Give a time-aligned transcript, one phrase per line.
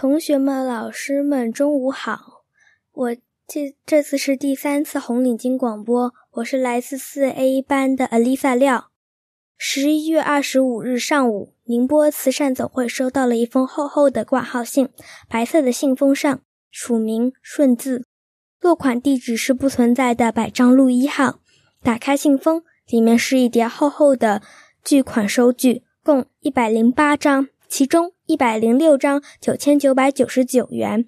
[0.00, 2.46] 同学们、老师们，中午好！
[2.90, 3.14] 我
[3.46, 8.88] 这这次是第三次红领巾广播，我是来自四 A 班的 Alisa 廖。
[9.58, 14.88] 十一月二十五日上午，宁波慈善总会收到了一封厚厚的挂号信，
[15.28, 16.40] 白色的信封上
[16.70, 18.06] 署名顺字，
[18.58, 21.40] 落款地址是不存在的百丈路一号。
[21.82, 24.40] 打开信封，里面是一叠厚厚的
[24.82, 27.48] 巨款收据，共一百零八张。
[27.70, 31.06] 其中一百零六张九千九百九十九元，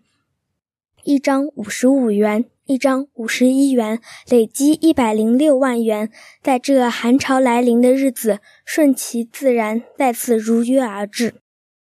[1.02, 6.08] 一张五十五元，一张五十一元，累积一百零六万元。
[6.40, 11.34] 在这寒潮来临的日子，顺其自然再次如约而至。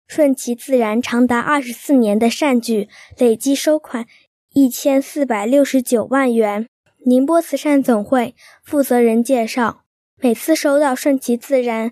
[0.07, 4.07] 顺其自然长达二十四年的善举，累计收款
[4.53, 6.67] 一千四百六十九万元。
[7.05, 8.33] 宁波慈善总会
[8.63, 9.83] 负责人介绍，
[10.19, 11.91] 每次收到顺其自然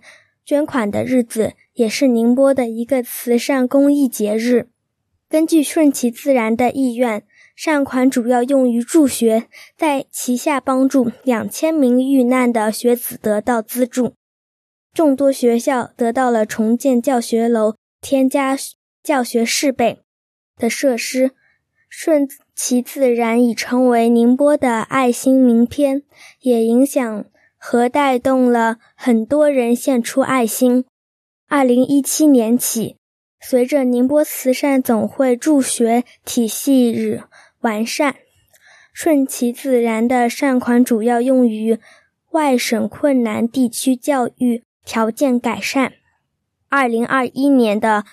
[0.52, 1.54] 捐款的日子。
[1.74, 4.68] 也是宁波的一个慈善公益节日。
[5.30, 7.24] 根据顺其自然的意愿，
[7.56, 14.16] 善款主要用于助学，在旗下帮助两千名遇难的学子得到资助。
[14.94, 18.58] 众多学校得到了重建教学楼、添加
[19.02, 20.00] 教学设备
[20.58, 21.32] 的设施。
[21.88, 26.04] 顺其自然已成为宁波的爱心名片，
[26.42, 27.26] 也影响
[27.64, 30.84] 和带动了很多人献出爱心。
[31.48, 32.98] 二零一七年起，
[33.40, 37.22] 随着宁波慈善总会助学体系日
[37.60, 38.16] 完善，
[38.92, 41.78] 顺其自然的善款主要用于
[42.32, 45.94] 外省困难地区教育条件改善。
[46.68, 48.06] 二零二一年的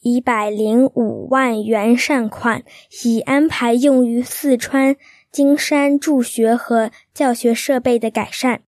[0.00, 2.64] 一百零五万元善款
[3.04, 4.96] 已安排用于四川
[5.30, 8.62] 金山助学和教学设备的改善。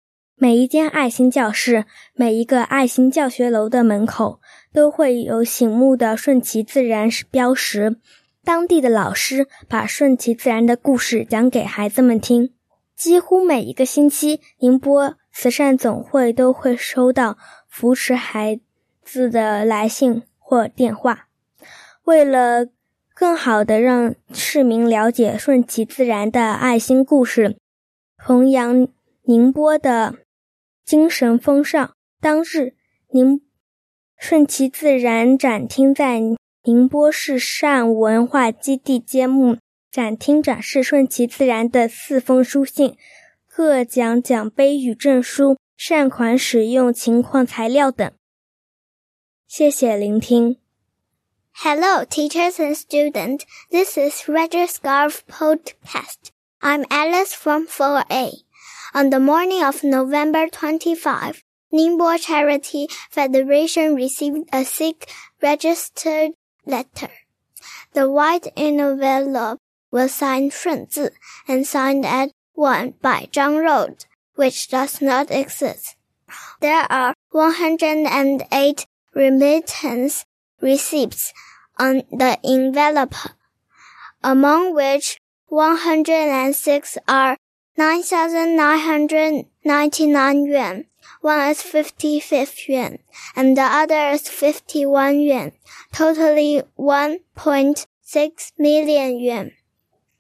[0.43, 4.41] 每一间爱心教室，每一个爱心教学楼的门口，
[4.73, 7.99] 都会有醒目的“顺其自然”标识。
[8.43, 12.55] 当地的老师把顺其自然的故事讲给孩子们听。
[12.97, 17.37] 几乎每一个星期，宁波慈善总会都会收到
[17.69, 18.59] 扶持孩
[19.05, 21.27] 子的来信或电话。
[22.05, 22.67] 为了
[23.13, 27.59] 更好的让市民了解顺其自然的爱心故事，
[28.17, 28.89] 弘扬
[29.25, 30.15] 宁波的。
[30.91, 31.95] 精神风尚。
[32.21, 32.75] 当日，
[33.11, 33.43] 宁
[34.19, 36.21] 顺其自然展厅在
[36.65, 39.59] 宁波市善文化基地揭幕，
[39.89, 42.97] 展厅展示顺其自然的四封书信、
[43.47, 48.13] 各奖奖杯与证书、善款使用情况材料等。
[49.47, 50.57] 谢谢聆听。
[51.53, 53.43] Hello, teachers and students.
[53.71, 56.33] This is Roger Scarf Podcast.
[56.59, 58.50] I'm Alice from 4A.
[58.93, 65.09] On the morning of November 25, Ningbo Charity Federation received a sick
[65.41, 66.33] registered
[66.67, 67.11] letter.
[67.93, 69.61] The white envelope
[69.93, 71.13] was signed 顺字
[71.47, 75.95] and signed at 1 Baizhang Road, which does not exist.
[76.61, 80.27] There are 108 remittance
[80.61, 81.33] receipts
[81.79, 83.15] on the envelope,
[84.25, 87.37] among which 106 are
[87.81, 90.85] 9,999 yuan.
[91.23, 92.99] One is 55 yuan
[93.35, 95.53] and the other is 51 yuan,
[95.91, 99.53] totally 1.6 million yuan.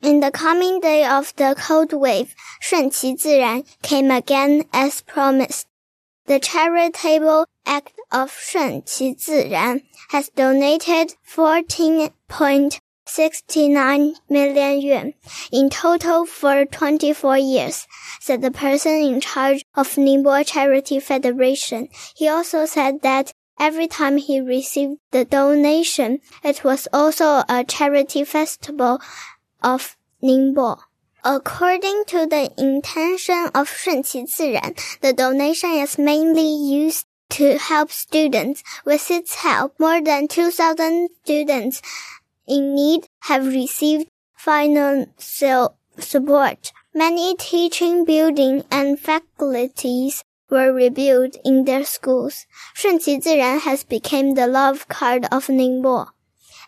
[0.00, 5.66] In the coming day of the cold wave, Shun Qi Ziran came again as promised.
[6.24, 12.08] The charitable act of Shun Qi Ziran has donated 14.
[13.10, 15.14] 69 million yuan
[15.50, 17.86] in total for 24 years,
[18.20, 21.88] said the person in charge of Ningbo Charity Federation.
[22.14, 28.22] He also said that every time he received the donation, it was also a charity
[28.24, 29.00] festival
[29.62, 30.78] of Ningbo.
[31.24, 38.62] According to the intention of Shunqi Ziran, the donation is mainly used to help students.
[38.84, 41.82] With its help, more than 2,000 students
[42.50, 46.72] in need have received financial support.
[46.92, 52.46] Many teaching buildings and faculties were rebuilt in their schools.
[52.74, 56.08] Shunqi Ziran has become the love card of Ningbo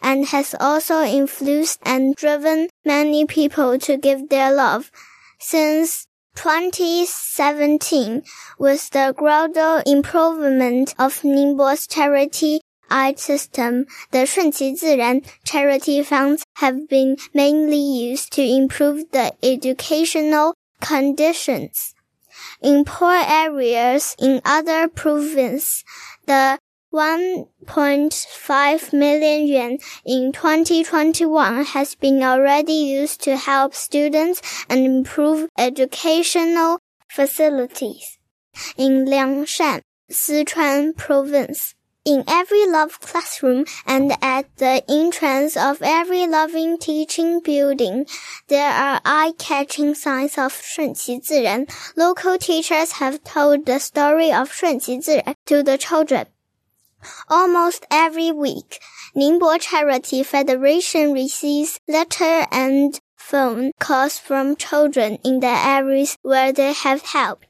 [0.01, 4.93] and has also influenced and driven many people to give their love.
[5.39, 6.07] Since
[6.37, 8.23] 2017,
[8.59, 12.61] with the gradual improvement of Ningbo's charity
[12.93, 20.55] aid system, the Shunqi Ziran charity funds have been mainly used to improve the educational
[20.81, 21.95] conditions.
[22.61, 25.85] In poor areas in other provinces,
[26.27, 26.59] the
[26.93, 36.79] 1.5 million yuan in 2021 has been already used to help students and improve educational
[37.09, 38.19] facilities.
[38.77, 39.81] In Liangshan,
[40.11, 48.07] Sichuan province, in every love classroom and at the entrance of every loving teaching building,
[48.49, 51.71] there are eye-catching signs of Shunqi Ziran.
[51.97, 56.27] Local teachers have told the story of Shunqi Ziran to the children.
[57.29, 58.81] Almost every week,
[59.17, 66.73] Ningbo Charity Federation receives letter and phone calls from children in the areas where they
[66.73, 67.47] have helped.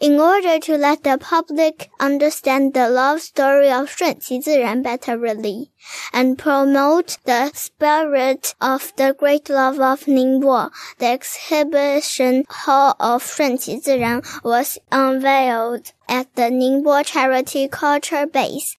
[0.00, 5.68] In order to let the public understand the love story of Shun Qiziran betterly
[6.12, 13.56] and promote the spirit of the great love of Ningbo, the exhibition hall of Shun
[13.56, 18.76] Qiziran was unveiled at the Ningbo Charity Culture Base.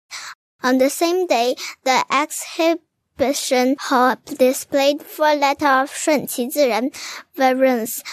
[0.64, 6.94] On the same day, the exhibition hall displayed four letters of Shun Qiziran
[7.36, 8.04] variants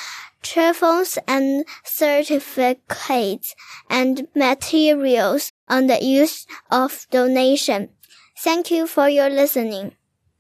[0.43, 3.55] trophies and certificates
[3.89, 7.91] and materials on the use of donation.
[8.39, 9.97] Thank you for your listening.